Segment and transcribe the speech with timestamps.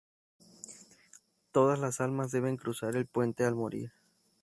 [1.51, 3.93] Todas las almas deben cruzar el puente al morir.